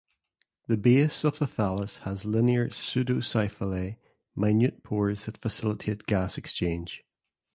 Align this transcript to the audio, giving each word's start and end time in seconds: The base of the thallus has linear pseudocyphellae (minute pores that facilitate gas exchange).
The 0.65 0.77
base 0.77 1.23
of 1.23 1.37
the 1.37 1.45
thallus 1.45 1.97
has 1.99 2.25
linear 2.25 2.69
pseudocyphellae 2.69 3.97
(minute 4.35 4.81
pores 4.81 5.25
that 5.25 5.37
facilitate 5.37 6.07
gas 6.07 6.39
exchange). 6.39 7.03